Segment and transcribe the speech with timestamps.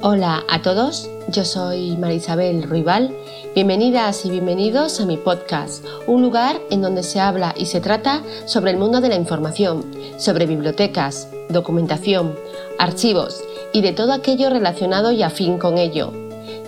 [0.00, 3.12] Hola a todos, yo soy Marisabel Ruibal.
[3.52, 8.22] Bienvenidas y bienvenidos a mi podcast, un lugar en donde se habla y se trata
[8.44, 9.84] sobre el mundo de la información,
[10.16, 12.36] sobre bibliotecas, documentación,
[12.78, 13.42] archivos
[13.72, 16.12] y de todo aquello relacionado y afín con ello,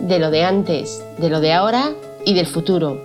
[0.01, 1.93] de lo de antes, de lo de ahora
[2.25, 3.01] y del futuro.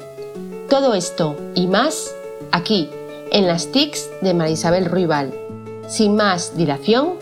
[0.72, 2.16] Todo esto y más
[2.52, 2.90] aquí,
[3.32, 5.36] en las TICs de Marisabel Ruibal.
[5.88, 7.14] Sin más dilación,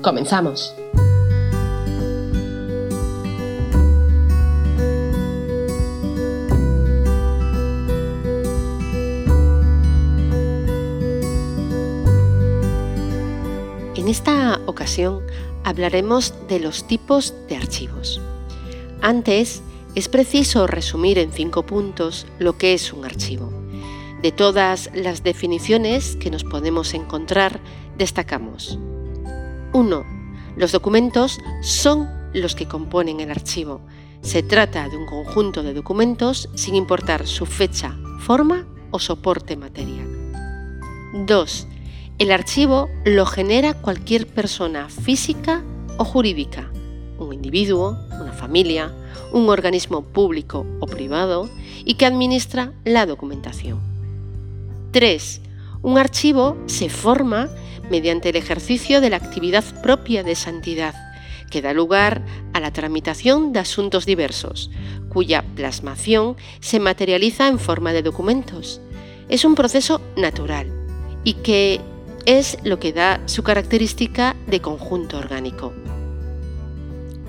[0.00, 0.76] comenzamos.
[14.12, 15.22] Esta ocasión
[15.64, 18.20] hablaremos de los tipos de archivos.
[19.00, 19.62] Antes,
[19.94, 23.50] es preciso resumir en cinco puntos lo que es un archivo.
[24.20, 27.58] De todas las definiciones que nos podemos encontrar,
[27.96, 28.78] destacamos
[29.72, 30.04] 1.
[30.58, 33.80] Los documentos son los que componen el archivo.
[34.20, 40.06] Se trata de un conjunto de documentos sin importar su fecha, forma o soporte material.
[41.14, 41.66] 2.
[42.22, 45.60] El archivo lo genera cualquier persona física
[45.98, 46.70] o jurídica,
[47.18, 48.92] un individuo, una familia,
[49.32, 51.50] un organismo público o privado
[51.84, 53.80] y que administra la documentación.
[54.92, 55.40] 3.
[55.82, 57.48] Un archivo se forma
[57.90, 60.94] mediante el ejercicio de la actividad propia de esa entidad,
[61.50, 64.70] que da lugar a la tramitación de asuntos diversos,
[65.08, 68.80] cuya plasmación se materializa en forma de documentos.
[69.28, 70.72] Es un proceso natural
[71.24, 71.80] y que
[72.26, 75.72] es lo que da su característica de conjunto orgánico.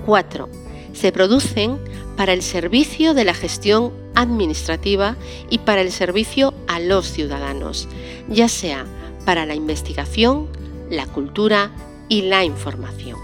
[0.06, 0.48] 4.
[0.92, 1.78] Se producen
[2.16, 5.16] para el servicio de la gestión administrativa
[5.50, 7.88] y para el servicio a los ciudadanos,
[8.28, 8.86] ya sea
[9.24, 10.48] para la investigación,
[10.90, 11.72] la cultura
[12.08, 13.18] y la información.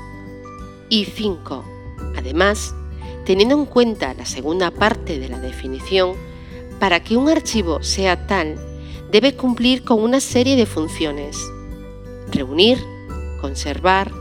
[0.88, 1.64] Y 5.
[2.16, 2.74] Además,
[3.24, 6.14] teniendo en cuenta la segunda parte de la definición,
[6.80, 8.56] para que un archivo sea tal,
[9.12, 11.36] debe cumplir con una serie de funciones,
[12.32, 12.78] reunir,
[13.40, 14.12] conservar,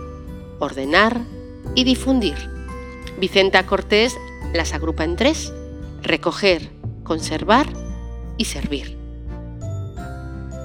[0.60, 1.22] ordenar
[1.76, 2.36] y difundir.
[3.20, 4.18] Vicenta Cortés
[4.54, 5.54] las agrupa en tres,
[6.02, 6.72] recoger,
[7.04, 7.68] conservar
[8.38, 8.98] y servir.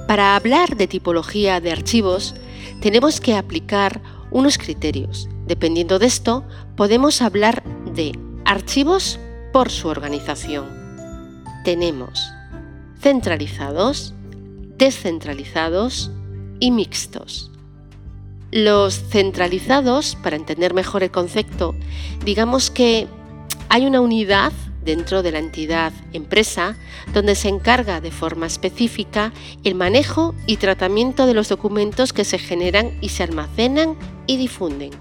[0.07, 2.35] Para hablar de tipología de archivos,
[2.79, 4.01] tenemos que aplicar
[4.31, 5.27] unos criterios.
[5.47, 6.43] Dependiendo de esto,
[6.75, 7.63] podemos hablar
[7.93, 9.19] de archivos
[9.51, 10.65] por su organización.
[11.63, 12.31] Tenemos
[12.99, 14.13] centralizados,
[14.77, 16.11] descentralizados,
[16.59, 17.51] y mixtos.
[18.51, 21.75] Los centralizados, para entender mejor el concepto,
[22.23, 23.07] digamos que
[23.69, 24.53] hay una unidad
[24.85, 26.77] dentro de la entidad empresa
[27.13, 29.33] donde se encarga de forma específica
[29.63, 34.91] el manejo y tratamiento de los documentos que se generan y se almacenan y difunden.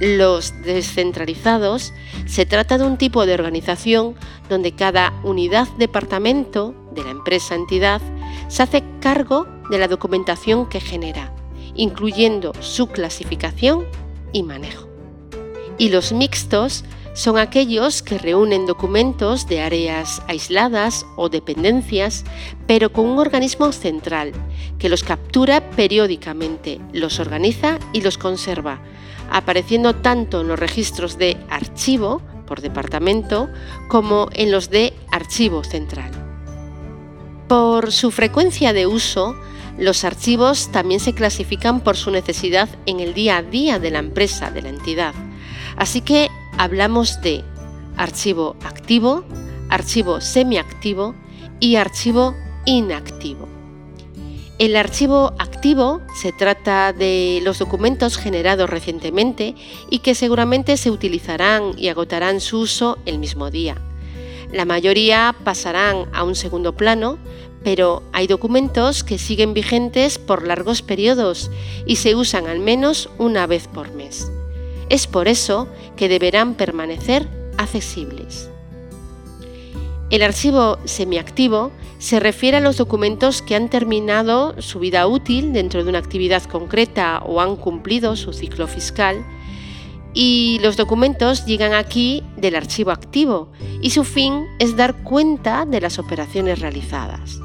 [0.00, 1.92] Los descentralizados
[2.26, 4.16] se trata de un tipo de organización
[4.48, 8.02] donde cada unidad departamento de la empresa entidad
[8.48, 11.32] se hace cargo de la documentación que genera,
[11.74, 13.86] incluyendo su clasificación
[14.32, 14.88] y manejo.
[15.78, 16.84] Y los mixtos
[17.14, 22.24] son aquellos que reúnen documentos de áreas aisladas o dependencias,
[22.66, 24.32] pero con un organismo central,
[24.78, 28.80] que los captura periódicamente, los organiza y los conserva,
[29.30, 33.48] apareciendo tanto en los registros de archivo por departamento
[33.88, 36.21] como en los de archivo central.
[37.52, 39.36] Por su frecuencia de uso,
[39.76, 43.98] los archivos también se clasifican por su necesidad en el día a día de la
[43.98, 45.14] empresa, de la entidad.
[45.76, 47.44] Así que hablamos de
[47.98, 49.26] archivo activo,
[49.68, 51.14] archivo semiactivo
[51.60, 53.46] y archivo inactivo.
[54.58, 59.56] El archivo activo se trata de los documentos generados recientemente
[59.90, 63.76] y que seguramente se utilizarán y agotarán su uso el mismo día.
[64.52, 67.18] La mayoría pasarán a un segundo plano,
[67.64, 71.50] pero hay documentos que siguen vigentes por largos periodos
[71.86, 74.30] y se usan al menos una vez por mes.
[74.90, 77.26] Es por eso que deberán permanecer
[77.56, 78.50] accesibles.
[80.10, 85.82] El archivo semiactivo se refiere a los documentos que han terminado su vida útil dentro
[85.82, 89.24] de una actividad concreta o han cumplido su ciclo fiscal
[90.14, 93.50] y los documentos llegan aquí del archivo activo
[93.80, 97.40] y su fin es dar cuenta de las operaciones realizadas.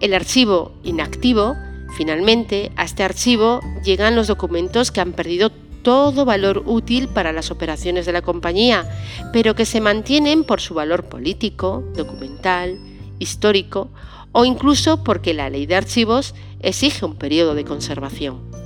[0.00, 1.54] El archivo inactivo,
[1.96, 5.50] finalmente, a este archivo llegan los documentos que han perdido
[5.82, 8.88] todo valor útil para las operaciones de la compañía,
[9.32, 12.78] pero que se mantienen por su valor político, documental,
[13.18, 13.90] histórico
[14.32, 18.61] o incluso porque la ley de archivos exige un periodo de conservación.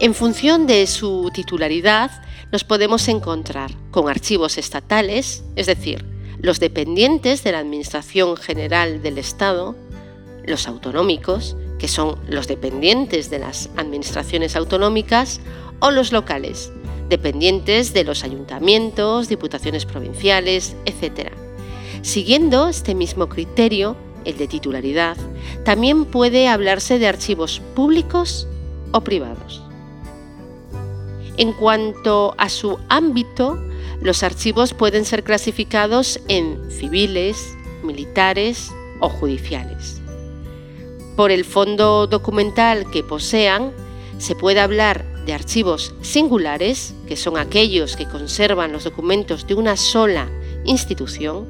[0.00, 2.10] En función de su titularidad,
[2.50, 6.04] nos podemos encontrar con archivos estatales, es decir,
[6.40, 9.76] los dependientes de la Administración General del Estado,
[10.44, 15.40] los autonómicos, que son los dependientes de las administraciones autonómicas,
[15.78, 16.72] o los locales,
[17.08, 21.30] dependientes de los ayuntamientos, diputaciones provinciales, etc.
[22.02, 25.16] Siguiendo este mismo criterio, el de titularidad,
[25.64, 28.48] también puede hablarse de archivos públicos
[28.92, 29.63] o privados.
[31.36, 33.58] En cuanto a su ámbito,
[34.00, 38.70] los archivos pueden ser clasificados en civiles, militares
[39.00, 40.00] o judiciales.
[41.16, 43.72] Por el fondo documental que posean,
[44.18, 49.76] se puede hablar de archivos singulares, que son aquellos que conservan los documentos de una
[49.76, 50.28] sola
[50.64, 51.48] institución,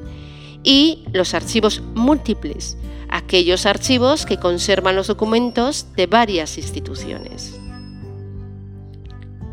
[0.63, 2.77] y los archivos múltiples,
[3.09, 7.59] aquellos archivos que conservan los documentos de varias instituciones.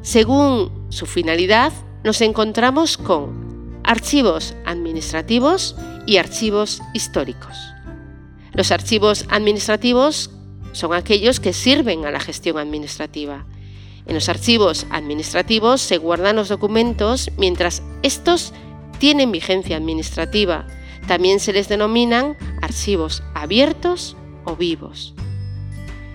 [0.02, 1.72] Según su finalidad,
[2.02, 5.76] nos encontramos con archivos administrativos
[6.06, 7.56] y archivos históricos.
[8.52, 10.30] Los archivos administrativos
[10.72, 13.46] son aquellos que sirven a la gestión administrativa.
[14.06, 18.52] En los archivos administrativos se guardan los documentos mientras estos
[18.98, 20.66] tienen vigencia administrativa.
[21.06, 25.14] También se les denominan archivos abiertos o vivos.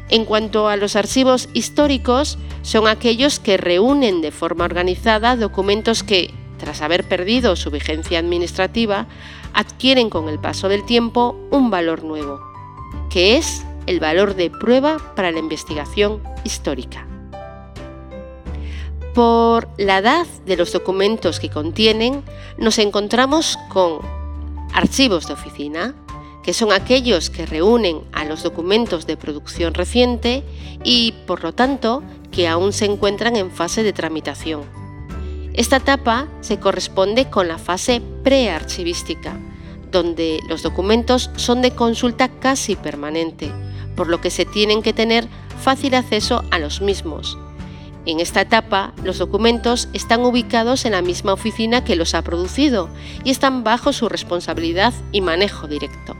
[0.10, 6.34] En cuanto a los archivos históricos, son aquellos que reúnen de forma organizada documentos que,
[6.58, 9.08] tras haber perdido su vigencia administrativa,
[9.54, 12.40] adquieren con el paso del tiempo un valor nuevo,
[13.10, 17.06] que es el valor de prueba para la investigación histórica.
[19.14, 22.24] Por la edad de los documentos que contienen,
[22.58, 24.00] nos encontramos con
[24.74, 25.96] archivos de oficina,
[26.48, 30.46] que son aquellos que reúnen a los documentos de producción reciente
[30.82, 34.62] y, por lo tanto, que aún se encuentran en fase de tramitación.
[35.56, 39.38] Esta etapa se corresponde con la fase prearchivística,
[39.92, 43.52] donde los documentos son de consulta casi permanente,
[43.98, 45.28] por lo que se tienen que tener
[45.62, 47.38] fácil acceso a los mismos.
[48.06, 52.88] En esta etapa, los documentos están ubicados en la misma oficina que los ha producido
[53.26, 56.16] y están bajo su responsabilidad y manejo directo.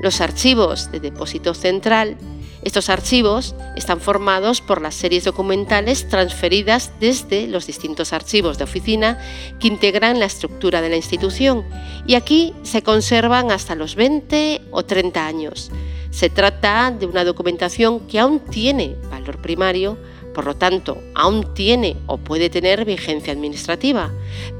[0.00, 2.16] Los archivos de depósito central
[2.62, 9.18] estos archivos están formados por las series documentales transferidas desde los distintos archivos de oficina
[9.58, 11.64] que integran la estructura de la institución
[12.06, 15.70] y aquí se conservan hasta los 20 o 30 años.
[16.10, 19.96] Se trata de una documentación que aún tiene valor primario,
[20.34, 24.10] por lo tanto, aún tiene o puede tener vigencia administrativa,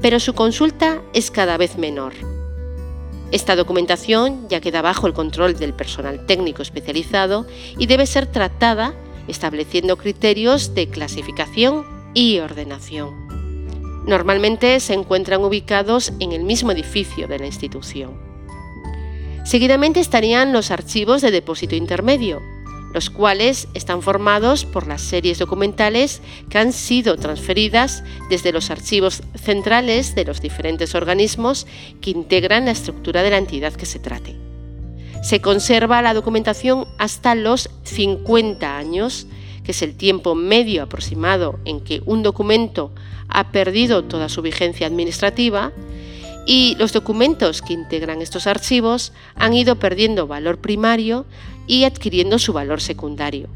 [0.01, 2.13] pero su consulta es cada vez menor.
[3.31, 7.47] Esta documentación ya queda bajo el control del personal técnico especializado
[7.77, 8.93] y debe ser tratada
[9.27, 13.31] estableciendo criterios de clasificación y ordenación.
[14.05, 18.19] Normalmente se encuentran ubicados en el mismo edificio de la institución.
[19.45, 22.41] Seguidamente estarían los archivos de depósito intermedio,
[22.93, 29.23] los cuales están formados por las series documentales que han sido transferidas desde los archivos
[29.35, 31.67] centrales de los diferentes organismos
[32.01, 34.35] que integran la estructura de la entidad que se trate.
[35.23, 39.27] Se conserva la documentación hasta los 50 años,
[39.63, 42.91] que es el tiempo medio aproximado en que un documento
[43.27, 45.71] ha perdido toda su vigencia administrativa,
[46.45, 51.25] y los documentos que integran estos archivos han ido perdiendo valor primario
[51.71, 53.47] y adquiriendo su valor secundario.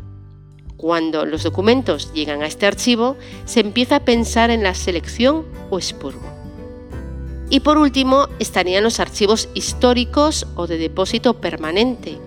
[0.78, 5.78] Cuando los documentos llegan a este archivo, se empieza a pensar en la selección o
[5.78, 6.24] expurgo.
[7.50, 12.18] Y por último estarían los archivos históricos o de depósito permanente.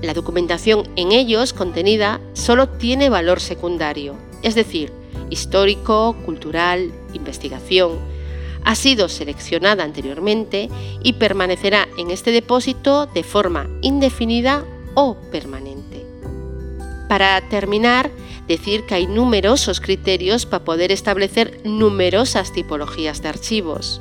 [0.00, 4.90] La documentación en ellos contenida solo tiene valor secundario, es decir,
[5.28, 7.98] histórico, cultural, investigación,
[8.64, 10.70] ha sido seleccionada anteriormente
[11.02, 14.64] y permanecerá en este depósito de forma indefinida
[14.98, 16.04] o permanente.
[17.08, 18.10] Para terminar,
[18.46, 24.00] decir que hay numerosos criterios para poder establecer numerosas tipologías de archivos.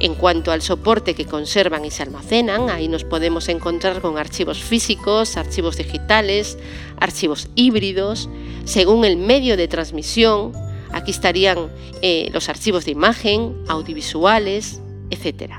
[0.00, 4.62] En cuanto al soporte que conservan y se almacenan, ahí nos podemos encontrar con archivos
[4.62, 6.58] físicos, archivos digitales,
[6.98, 8.28] archivos híbridos,
[8.64, 10.52] según el medio de transmisión,
[10.92, 11.70] Aquí estarían
[12.02, 15.52] eh, los archivos de imagen, audiovisuales, etc.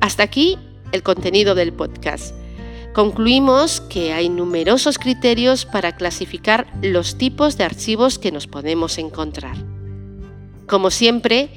[0.00, 0.58] Hasta aquí
[0.92, 2.34] el contenido del podcast.
[2.92, 9.56] Concluimos que hay numerosos criterios para clasificar los tipos de archivos que nos podemos encontrar.
[10.66, 11.50] Como siempre,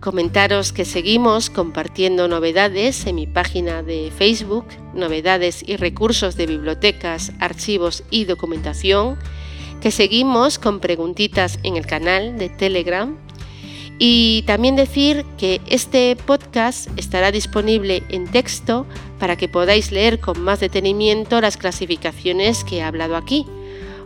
[0.00, 7.32] comentaros que seguimos compartiendo novedades en mi página de Facebook, novedades y recursos de bibliotecas,
[7.40, 9.18] archivos y documentación,
[9.80, 13.16] que seguimos con preguntitas en el canal de Telegram
[13.98, 18.86] y también decir que este podcast estará disponible en texto
[19.18, 23.46] para que podáis leer con más detenimiento las clasificaciones que he hablado aquí.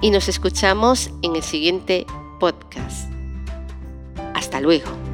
[0.00, 2.06] y nos escuchamos en el siguiente
[2.38, 3.10] podcast.
[4.34, 5.13] Hasta luego.